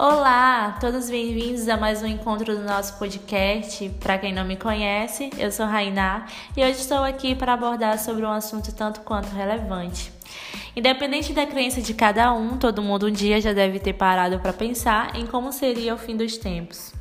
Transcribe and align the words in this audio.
Olá, 0.00 0.78
todos 0.80 1.10
bem-vindos 1.10 1.68
a 1.68 1.76
mais 1.76 2.00
um 2.04 2.06
encontro 2.06 2.56
do 2.56 2.62
nosso 2.62 2.96
podcast. 3.00 3.88
Para 3.98 4.16
quem 4.16 4.32
não 4.32 4.44
me 4.44 4.56
conhece, 4.56 5.28
eu 5.36 5.50
sou 5.50 5.66
Rainá 5.66 6.24
e 6.56 6.62
hoje 6.62 6.78
estou 6.78 6.98
aqui 6.98 7.34
para 7.34 7.54
abordar 7.54 7.98
sobre 7.98 8.24
um 8.24 8.30
assunto 8.30 8.72
tanto 8.72 9.00
quanto 9.00 9.26
relevante. 9.34 10.12
Independente 10.76 11.32
da 11.32 11.44
crença 11.46 11.82
de 11.82 11.94
cada 11.94 12.32
um, 12.32 12.56
todo 12.56 12.80
mundo 12.80 13.08
um 13.08 13.10
dia 13.10 13.40
já 13.40 13.52
deve 13.52 13.80
ter 13.80 13.94
parado 13.94 14.38
para 14.38 14.52
pensar 14.52 15.16
em 15.16 15.26
como 15.26 15.52
seria 15.52 15.96
o 15.96 15.98
fim 15.98 16.16
dos 16.16 16.38
tempos. 16.38 16.92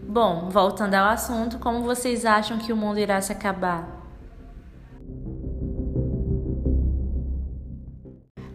Bom, 0.06 0.48
voltando 0.50 0.94
ao 0.94 1.08
assunto, 1.08 1.58
como 1.58 1.82
vocês 1.82 2.24
acham 2.24 2.58
que 2.58 2.72
o 2.72 2.76
mundo 2.76 2.98
irá 2.98 3.20
se 3.20 3.32
acabar? 3.32 4.01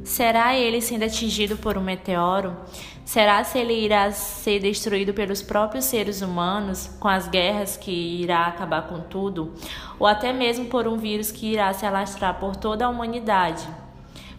Será 0.07 0.55
ele 0.55 0.81
sendo 0.81 1.03
atingido 1.03 1.57
por 1.57 1.77
um 1.77 1.81
meteoro? 1.81 2.55
Será 3.03 3.43
se 3.43 3.59
ele 3.59 3.73
irá 3.73 4.09
ser 4.13 4.61
destruído 4.61 5.13
pelos 5.13 5.41
próprios 5.41 5.83
seres 5.83 6.21
humanos, 6.21 6.89
com 6.97 7.09
as 7.09 7.27
guerras 7.27 7.75
que 7.75 7.91
irá 7.91 8.45
acabar 8.47 8.87
com 8.87 9.01
tudo? 9.01 9.53
Ou 9.99 10.07
até 10.07 10.31
mesmo 10.31 10.67
por 10.67 10.87
um 10.87 10.95
vírus 10.95 11.29
que 11.29 11.51
irá 11.51 11.73
se 11.73 11.85
alastrar 11.85 12.39
por 12.39 12.55
toda 12.55 12.85
a 12.85 12.89
humanidade, 12.89 13.67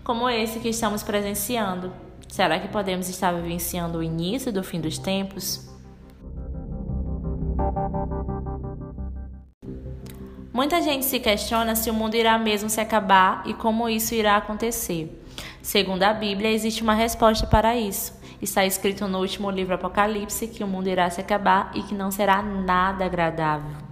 como 0.02 0.30
esse 0.30 0.58
que 0.58 0.70
estamos 0.70 1.02
presenciando? 1.02 1.92
Será 2.28 2.58
que 2.58 2.68
podemos 2.68 3.06
estar 3.10 3.30
vivenciando 3.34 3.98
o 3.98 4.02
início 4.02 4.50
do 4.50 4.64
fim 4.64 4.80
dos 4.80 4.96
tempos? 4.96 5.68
Muita 10.50 10.80
gente 10.80 11.04
se 11.04 11.20
questiona 11.20 11.76
se 11.76 11.90
o 11.90 11.94
mundo 11.94 12.14
irá 12.14 12.38
mesmo 12.38 12.70
se 12.70 12.80
acabar 12.80 13.42
e 13.44 13.52
como 13.52 13.86
isso 13.86 14.14
irá 14.14 14.38
acontecer. 14.38 15.27
Segundo 15.62 16.02
a 16.02 16.12
Bíblia, 16.12 16.50
existe 16.50 16.82
uma 16.82 16.94
resposta 16.94 17.46
para 17.46 17.76
isso. 17.76 18.18
Está 18.40 18.64
escrito 18.64 19.08
no 19.08 19.18
último 19.18 19.50
livro 19.50 19.74
Apocalipse 19.74 20.46
que 20.46 20.62
o 20.62 20.68
mundo 20.68 20.88
irá 20.88 21.10
se 21.10 21.20
acabar 21.20 21.72
e 21.74 21.82
que 21.82 21.94
não 21.94 22.10
será 22.10 22.40
nada 22.40 23.04
agradável. 23.04 23.88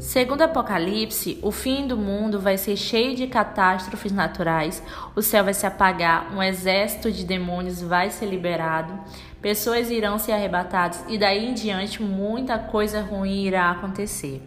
Segundo 0.00 0.40
Apocalipse, 0.40 1.38
o 1.42 1.52
fim 1.52 1.86
do 1.86 1.94
mundo 1.94 2.40
vai 2.40 2.56
ser 2.56 2.74
cheio 2.74 3.14
de 3.14 3.26
catástrofes 3.26 4.10
naturais, 4.10 4.82
o 5.14 5.20
céu 5.20 5.44
vai 5.44 5.52
se 5.52 5.66
apagar, 5.66 6.34
um 6.34 6.42
exército 6.42 7.12
de 7.12 7.22
demônios 7.22 7.82
vai 7.82 8.10
ser 8.10 8.24
liberado, 8.24 8.98
pessoas 9.42 9.90
irão 9.90 10.18
ser 10.18 10.32
arrebatadas 10.32 11.04
e 11.06 11.18
daí 11.18 11.44
em 11.44 11.52
diante 11.52 12.02
muita 12.02 12.58
coisa 12.58 13.02
ruim 13.02 13.44
irá 13.44 13.70
acontecer. 13.70 14.42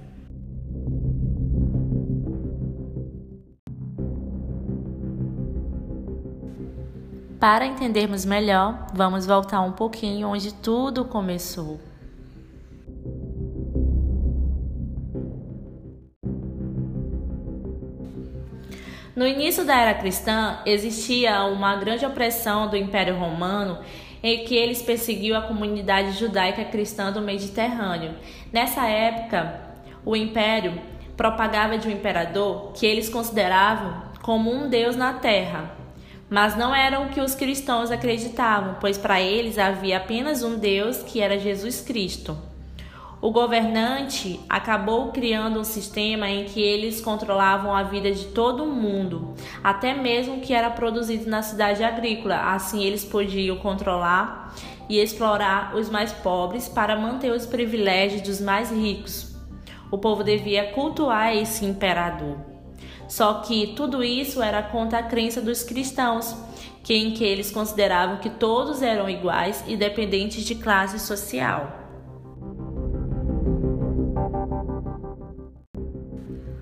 Para 7.44 7.66
entendermos 7.66 8.24
melhor, 8.24 8.88
vamos 8.94 9.26
voltar 9.26 9.60
um 9.60 9.74
pouquinho 9.74 10.30
onde 10.30 10.54
tudo 10.54 11.04
começou. 11.04 11.78
No 19.14 19.28
início 19.28 19.66
da 19.66 19.76
era 19.78 19.94
cristã, 19.94 20.60
existia 20.66 21.44
uma 21.44 21.76
grande 21.76 22.06
opressão 22.06 22.70
do 22.70 22.78
Império 22.78 23.18
Romano 23.18 23.80
em 24.24 24.46
que 24.46 24.56
eles 24.56 24.82
perseguiam 24.82 25.38
a 25.38 25.42
comunidade 25.42 26.14
judaica 26.14 26.64
cristã 26.64 27.12
do 27.12 27.20
Mediterrâneo. 27.20 28.16
Nessa 28.54 28.88
época, 28.88 29.60
o 30.06 30.16
império 30.16 30.82
propagava 31.18 31.78
de 31.78 31.90
um 31.90 31.92
imperador 31.92 32.72
que 32.72 32.86
eles 32.86 33.10
consideravam 33.10 34.02
como 34.22 34.50
um 34.50 34.70
deus 34.70 34.96
na 34.96 35.12
terra, 35.12 35.83
mas 36.34 36.58
não 36.58 36.74
era 36.74 37.00
o 37.00 37.10
que 37.10 37.22
os 37.22 37.36
cristãos 37.36 37.92
acreditavam, 37.92 38.78
pois 38.82 38.98
para 38.98 39.22
eles 39.22 39.60
havia 39.60 39.98
apenas 39.98 40.42
um 40.42 40.58
Deus 40.58 41.04
que 41.04 41.22
era 41.22 41.38
Jesus 41.38 41.80
Cristo. 41.82 42.36
O 43.22 43.30
governante 43.30 44.40
acabou 44.50 45.12
criando 45.12 45.60
um 45.60 45.64
sistema 45.64 46.28
em 46.28 46.46
que 46.46 46.60
eles 46.60 47.00
controlavam 47.00 47.76
a 47.76 47.84
vida 47.84 48.12
de 48.12 48.26
todo 48.30 48.66
mundo, 48.66 49.36
até 49.64 49.94
mesmo 49.94 50.38
o 50.38 50.40
que 50.42 50.56
era 50.56 50.72
produzido 50.72 51.30
na 51.30 51.44
cidade 51.44 51.84
agrícola. 51.84 52.52
Assim, 52.52 52.84
eles 52.84 53.06
podiam 53.06 53.58
controlar 53.58 54.56
e 54.90 54.98
explorar 54.98 55.76
os 55.76 55.88
mais 55.88 56.12
pobres 56.12 56.68
para 56.68 56.98
manter 56.98 57.32
os 57.32 57.46
privilégios 57.46 58.24
dos 58.24 58.42
mais 58.42 58.72
ricos. 58.72 59.36
O 59.92 60.00
povo 60.00 60.24
devia 60.24 60.72
cultuar 60.72 61.38
esse 61.38 61.64
imperador. 61.64 62.53
Só 63.08 63.36
que 63.36 63.74
tudo 63.76 64.04
isso 64.04 64.42
era 64.42 64.64
contra 64.64 65.00
a 65.00 65.04
crença 65.04 65.42
dos 65.42 65.64
cristãos, 65.64 66.36
que 66.84 66.94
em 66.94 67.12
que 67.12 67.24
eles 67.24 67.52
consideravam 67.52 68.18
que 68.18 68.30
todos 68.30 68.82
eram 68.82 69.10
iguais, 69.10 69.64
independentes 69.68 70.44
de 70.44 70.56
classe 70.56 71.00
social. 71.00 71.80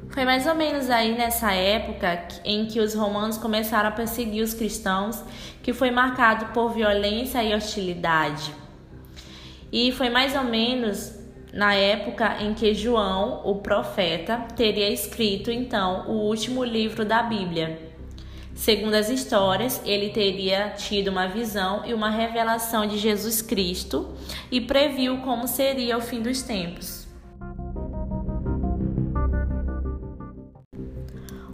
Foi 0.10 0.26
mais 0.26 0.46
ou 0.46 0.54
menos 0.54 0.90
aí 0.90 1.16
nessa 1.18 1.54
época 1.54 2.28
em 2.44 2.66
que 2.66 2.82
os 2.82 2.94
romanos 2.94 3.38
começaram 3.38 3.90
a 3.90 3.94
perseguir 3.94 4.44
os 4.44 4.54
cristãos, 4.54 5.24
que 5.64 5.74
foi 5.74 5.90
marcado 5.90 6.48
por 6.48 6.74
violência 6.74 7.42
e 7.44 7.56
hostilidade. 7.56 8.54
E 9.72 9.92
foi 9.94 10.10
mais 10.10 10.36
ou 10.36 10.44
menos 10.44 11.21
na 11.54 11.74
época 11.74 12.42
em 12.42 12.54
que 12.54 12.74
João, 12.74 13.42
o 13.44 13.56
profeta, 13.56 14.46
teria 14.56 14.90
escrito 14.90 15.52
então 15.52 16.10
o 16.10 16.28
último 16.28 16.64
livro 16.64 17.04
da 17.04 17.22
Bíblia. 17.22 17.92
Segundo 18.56 18.94
as 18.94 19.10
histórias, 19.10 19.82
ele 19.86 20.10
teria 20.10 20.70
tido 20.70 21.10
uma 21.10 21.28
visão 21.28 21.84
e 21.86 21.94
uma 21.94 22.10
revelação 22.10 22.86
de 22.86 22.98
Jesus 22.98 23.42
Cristo 23.42 24.14
e 24.52 24.62
previu 24.62 25.18
como 25.22 25.48
seria 25.48 25.98
o 25.98 26.02
fim 26.02 26.22
dos 26.22 26.42
tempos. 26.44 27.01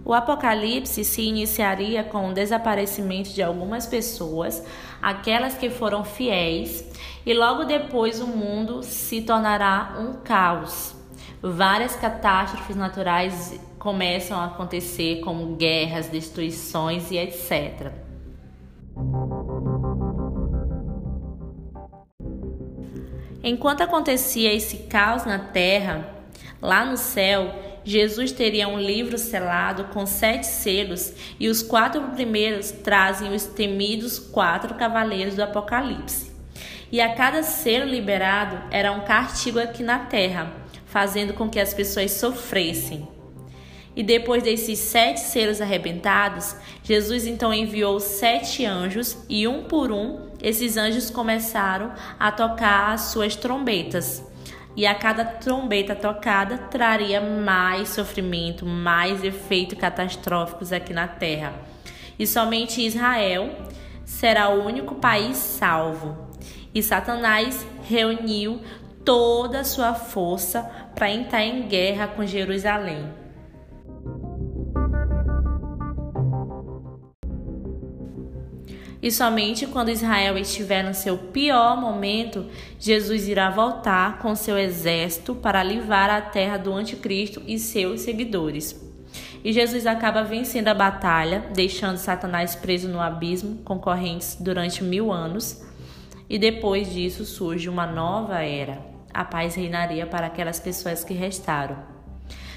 O 0.08 0.14
Apocalipse 0.14 1.04
se 1.04 1.22
iniciaria 1.22 2.02
com 2.02 2.30
o 2.30 2.34
desaparecimento 2.34 3.32
de 3.32 3.44
algumas 3.44 3.86
pessoas, 3.86 4.64
aquelas 5.02 5.56
que 5.56 5.70
foram 5.70 6.06
fiéis, 6.06 6.82
e 7.26 7.34
logo 7.34 7.66
depois 7.66 8.22
o 8.22 8.28
mundo 8.28 8.84
se 8.84 9.22
tornará 9.22 9.98
um 10.00 10.14
caos. 10.24 10.96
Várias 11.42 11.98
catástrofes 11.98 12.78
naturais 12.78 13.60
começam 13.78 14.40
a 14.40 14.46
acontecer, 14.46 15.20
como 15.20 15.58
guerras, 15.58 16.08
destruições 16.08 17.12
e 17.12 17.18
etc. 17.18 17.92
Enquanto 23.44 23.82
acontecia 23.82 24.54
esse 24.54 24.78
caos 24.84 25.26
na 25.26 25.38
terra, 25.38 26.08
lá 26.62 26.86
no 26.86 26.96
céu, 26.96 27.67
Jesus 27.88 28.34
teria 28.34 28.68
um 28.68 28.78
livro 28.78 29.18
selado 29.18 29.86
com 29.86 30.06
sete 30.06 30.46
selos, 30.46 31.14
e 31.40 31.48
os 31.48 31.64
quatro 31.64 32.02
primeiros 32.10 32.70
trazem 32.70 33.34
os 33.34 33.46
temidos 33.46 34.20
quatro 34.20 34.76
cavaleiros 34.76 35.36
do 35.36 35.44
Apocalipse. 35.44 36.30
E 36.92 37.00
a 37.00 37.16
cada 37.16 37.44
selo 37.44 37.90
liberado 37.90 38.62
era 38.72 38.92
um 38.92 39.06
castigo 39.06 39.58
aqui 39.58 39.84
na 39.84 40.00
terra, 40.00 40.52
fazendo 40.86 41.34
com 41.34 41.50
que 41.50 41.62
as 41.62 41.74
pessoas 41.74 42.12
sofressem. 42.12 43.08
E 43.96 44.04
depois 44.04 44.44
desses 44.44 44.80
sete 44.80 45.22
selos 45.22 45.62
arrebentados, 45.62 46.58
Jesus 46.84 47.26
então 47.26 47.54
enviou 47.54 48.02
sete 48.02 48.66
anjos, 48.66 49.18
e 49.30 49.48
um 49.48 49.64
por 49.64 49.94
um, 49.94 50.28
esses 50.44 50.76
anjos 50.76 51.10
começaram 51.10 51.94
a 52.20 52.34
tocar 52.34 52.92
as 52.92 53.04
suas 53.14 53.38
trombetas 53.38 54.28
e 54.78 54.86
a 54.86 54.94
cada 54.94 55.26
trombeta 55.26 55.96
tocada 55.96 56.56
traria 56.56 57.20
mais 57.20 57.90
sofrimento, 57.90 58.64
mais 58.64 59.24
efeitos 59.24 59.80
catastróficos 59.80 60.72
aqui 60.72 60.94
na 60.94 61.08
terra. 61.08 61.52
E 62.20 62.28
somente 62.28 62.86
Israel 62.86 63.56
será 64.06 64.50
o 64.50 64.64
único 64.64 64.94
país 64.96 65.36
salvo. 65.36 66.16
E 66.76 66.84
Satanás 66.84 67.66
reuniu 67.90 68.62
toda 69.04 69.62
a 69.62 69.64
sua 69.64 69.96
força 69.96 70.62
para 70.94 71.10
entrar 71.10 71.44
em 71.44 71.68
guerra 71.68 72.08
com 72.08 72.24
Jerusalém. 72.24 73.27
E 79.02 79.12
somente 79.12 79.68
quando 79.68 79.92
Israel 79.92 80.38
estiver 80.38 80.84
no 80.84 80.94
seu 80.94 81.18
pior 81.18 81.80
momento, 81.80 82.46
Jesus 82.80 83.28
irá 83.28 83.50
voltar 83.50 84.20
com 84.20 84.36
seu 84.36 84.58
exército 84.58 85.36
para 85.36 85.62
livrar 85.62 86.10
a 86.10 86.22
terra 86.22 86.58
do 86.58 86.74
anticristo 86.74 87.42
e 87.46 87.60
seus 87.60 88.02
seguidores. 88.02 88.88
E 89.44 89.54
Jesus 89.54 89.86
acaba 89.86 90.24
vencendo 90.24 90.68
a 90.68 90.74
batalha, 90.74 91.46
deixando 91.54 91.98
Satanás 91.98 92.56
preso 92.56 92.88
no 92.88 93.00
abismo 93.00 93.58
com 93.64 93.80
correntes 93.80 94.36
durante 94.40 94.84
mil 94.84 95.12
anos. 95.12 95.64
E 96.30 96.38
depois 96.40 96.92
disso 96.92 97.24
surge 97.24 97.70
uma 97.70 97.86
nova 97.86 98.42
era. 98.42 98.82
A 99.14 99.24
paz 99.24 99.56
reinaria 99.56 100.06
para 100.06 100.28
aquelas 100.28 100.60
pessoas 100.60 101.04
que 101.04 101.14
restaram. 101.14 101.78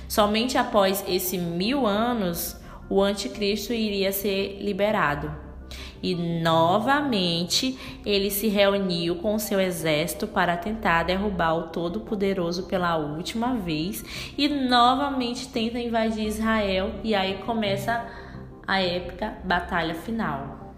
Somente 0.08 0.58
após 0.58 1.04
esses 1.06 1.40
mil 1.40 1.87
anos, 1.87 2.56
o 2.88 3.00
anticristo 3.00 3.72
iria 3.72 4.10
ser 4.10 4.58
liberado. 4.60 5.50
E 6.02 6.14
novamente 6.14 7.79
ele 8.06 8.31
se 8.31 8.49
reuniu 8.49 9.17
com 9.17 9.38
seu 9.38 9.61
exército 9.61 10.26
para 10.26 10.56
tentar 10.56 11.02
derrubar 11.02 11.55
o 11.55 11.62
Todo-Poderoso 11.69 12.64
pela 12.64 12.97
última 12.97 13.55
vez 13.55 14.05
e 14.37 14.49
novamente 14.49 15.49
tenta 15.49 15.79
invadir 15.79 16.26
Israel 16.26 16.93
e 17.05 17.14
aí 17.14 17.38
começa 17.44 18.06
a 18.67 18.81
épica 18.81 19.38
batalha 19.44 19.94
final. 19.94 20.69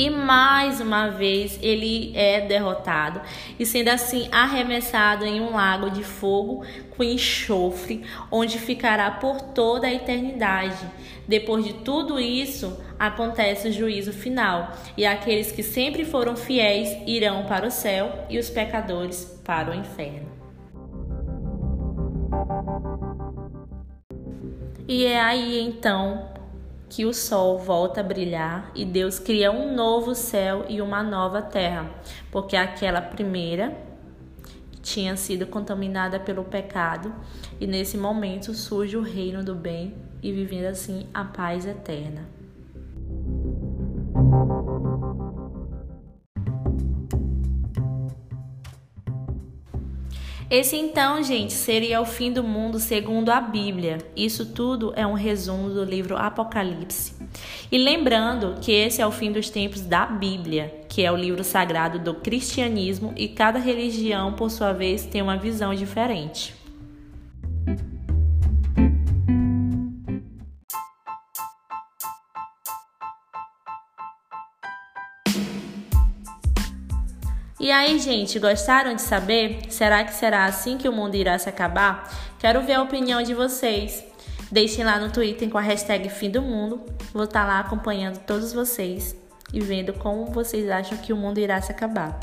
E 0.00 0.08
mais 0.08 0.80
uma 0.80 1.10
vez 1.10 1.58
ele 1.60 2.10
é 2.16 2.40
derrotado 2.40 3.20
e 3.58 3.66
sendo 3.66 3.88
assim 3.88 4.30
arremessado 4.32 5.26
em 5.26 5.42
um 5.42 5.52
lago 5.54 5.90
de 5.90 6.02
fogo 6.02 6.64
com 6.96 7.04
enxofre, 7.04 8.02
onde 8.30 8.58
ficará 8.58 9.10
por 9.10 9.42
toda 9.42 9.86
a 9.86 9.92
eternidade. 9.92 10.86
Depois 11.28 11.66
de 11.66 11.74
tudo 11.74 12.18
isso, 12.18 12.82
acontece 12.98 13.68
o 13.68 13.72
juízo 13.72 14.10
final, 14.10 14.72
e 14.96 15.04
aqueles 15.04 15.52
que 15.52 15.62
sempre 15.62 16.06
foram 16.06 16.34
fiéis 16.34 16.96
irão 17.06 17.44
para 17.44 17.66
o 17.66 17.70
céu 17.70 18.24
e 18.30 18.38
os 18.38 18.48
pecadores 18.48 19.38
para 19.44 19.70
o 19.70 19.74
inferno. 19.74 20.30
E 24.88 25.04
é 25.04 25.20
aí 25.20 25.60
então 25.60 26.39
que 26.90 27.06
o 27.06 27.14
sol 27.14 27.56
volta 27.56 28.00
a 28.00 28.04
brilhar 28.04 28.72
e 28.74 28.84
Deus 28.84 29.20
cria 29.20 29.52
um 29.52 29.74
novo 29.74 30.12
céu 30.12 30.66
e 30.68 30.82
uma 30.82 31.04
nova 31.04 31.40
terra, 31.40 31.88
porque 32.32 32.56
aquela 32.56 33.00
primeira 33.00 33.74
tinha 34.82 35.16
sido 35.16 35.46
contaminada 35.46 36.18
pelo 36.18 36.42
pecado 36.42 37.14
e 37.60 37.66
nesse 37.66 37.96
momento 37.96 38.52
surge 38.52 38.96
o 38.96 39.02
reino 39.02 39.44
do 39.44 39.54
bem 39.54 39.94
e 40.20 40.32
vivendo 40.32 40.66
assim 40.66 41.06
a 41.14 41.24
paz 41.24 41.64
eterna. 41.64 42.39
Esse 50.50 50.76
então, 50.76 51.22
gente, 51.22 51.52
seria 51.52 52.00
o 52.00 52.04
fim 52.04 52.32
do 52.32 52.42
mundo 52.42 52.80
segundo 52.80 53.30
a 53.30 53.40
Bíblia. 53.40 53.98
Isso 54.16 54.44
tudo 54.44 54.92
é 54.96 55.06
um 55.06 55.12
resumo 55.12 55.70
do 55.70 55.84
livro 55.84 56.16
Apocalipse. 56.16 57.14
E 57.70 57.78
lembrando 57.78 58.56
que 58.60 58.72
esse 58.72 59.00
é 59.00 59.06
o 59.06 59.12
fim 59.12 59.30
dos 59.30 59.48
tempos 59.48 59.80
da 59.82 60.04
Bíblia, 60.04 60.74
que 60.88 61.04
é 61.04 61.12
o 61.12 61.16
livro 61.16 61.44
sagrado 61.44 62.00
do 62.00 62.14
cristianismo, 62.14 63.14
e 63.16 63.28
cada 63.28 63.60
religião, 63.60 64.32
por 64.32 64.50
sua 64.50 64.72
vez, 64.72 65.06
tem 65.06 65.22
uma 65.22 65.36
visão 65.36 65.72
diferente. 65.72 66.59
E 77.60 77.70
aí, 77.70 77.98
gente, 77.98 78.38
gostaram 78.38 78.94
de 78.94 79.02
saber? 79.02 79.60
Será 79.68 80.02
que 80.02 80.14
será 80.14 80.46
assim 80.46 80.78
que 80.78 80.88
o 80.88 80.92
mundo 80.92 81.14
irá 81.14 81.38
se 81.38 81.46
acabar? 81.46 82.10
Quero 82.38 82.62
ver 82.62 82.72
a 82.72 82.82
opinião 82.82 83.22
de 83.22 83.34
vocês. 83.34 84.02
Deixem 84.50 84.82
lá 84.82 84.98
no 84.98 85.12
Twitter 85.12 85.50
com 85.50 85.58
a 85.58 85.60
hashtag 85.60 86.08
Fim 86.08 86.30
do 86.30 86.40
Mundo. 86.40 86.80
Vou 87.12 87.24
estar 87.24 87.46
lá 87.46 87.60
acompanhando 87.60 88.18
todos 88.20 88.54
vocês 88.54 89.14
e 89.52 89.60
vendo 89.60 89.92
como 89.92 90.24
vocês 90.32 90.70
acham 90.70 90.96
que 90.96 91.12
o 91.12 91.16
mundo 91.16 91.36
irá 91.36 91.60
se 91.60 91.70
acabar. 91.70 92.18